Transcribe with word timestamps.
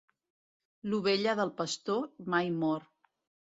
L'ovella 0.91 1.35
del 1.41 1.53
pastor 1.61 2.11
mai 2.37 2.53
mor. 2.65 2.91